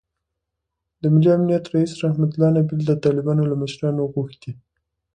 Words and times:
د 1.01 1.03
ملي 1.13 1.29
امنیت 1.37 1.65
رییس 1.73 1.93
رحمتالله 2.05 2.49
نبیل 2.57 2.81
د 2.87 2.91
طالبانو 3.03 3.43
له 3.51 3.55
مشرانو 3.63 4.11
غوښتي 4.13 4.51